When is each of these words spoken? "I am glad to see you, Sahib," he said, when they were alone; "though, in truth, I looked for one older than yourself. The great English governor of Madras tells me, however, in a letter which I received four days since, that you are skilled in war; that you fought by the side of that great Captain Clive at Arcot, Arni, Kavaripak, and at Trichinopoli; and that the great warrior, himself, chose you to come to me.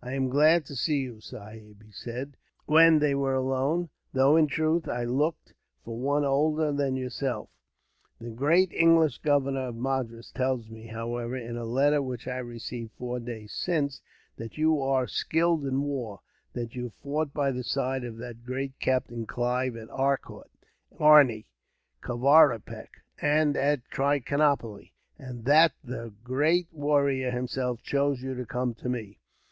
"I 0.00 0.12
am 0.12 0.28
glad 0.28 0.64
to 0.66 0.76
see 0.76 0.98
you, 1.00 1.20
Sahib," 1.20 1.82
he 1.82 1.90
said, 1.90 2.36
when 2.64 3.00
they 3.00 3.12
were 3.12 3.34
alone; 3.34 3.88
"though, 4.12 4.36
in 4.36 4.46
truth, 4.46 4.88
I 4.88 5.02
looked 5.02 5.52
for 5.84 5.96
one 5.98 6.24
older 6.24 6.70
than 6.70 6.94
yourself. 6.94 7.48
The 8.20 8.30
great 8.30 8.72
English 8.72 9.18
governor 9.18 9.66
of 9.66 9.74
Madras 9.74 10.30
tells 10.30 10.70
me, 10.70 10.86
however, 10.86 11.36
in 11.36 11.56
a 11.56 11.64
letter 11.64 12.00
which 12.00 12.28
I 12.28 12.36
received 12.38 12.92
four 12.92 13.18
days 13.18 13.52
since, 13.52 14.00
that 14.36 14.56
you 14.56 14.80
are 14.80 15.08
skilled 15.08 15.66
in 15.66 15.82
war; 15.82 16.20
that 16.52 16.76
you 16.76 16.90
fought 17.02 17.34
by 17.34 17.50
the 17.50 17.64
side 17.64 18.04
of 18.04 18.16
that 18.18 18.44
great 18.44 18.78
Captain 18.78 19.26
Clive 19.26 19.74
at 19.74 19.90
Arcot, 19.90 20.52
Arni, 21.00 21.46
Kavaripak, 22.00 23.02
and 23.20 23.56
at 23.56 23.80
Trichinopoli; 23.90 24.92
and 25.18 25.44
that 25.46 25.72
the 25.82 26.14
great 26.22 26.68
warrior, 26.70 27.32
himself, 27.32 27.82
chose 27.82 28.22
you 28.22 28.36
to 28.36 28.46
come 28.46 28.72
to 28.74 28.88
me. 28.88 29.18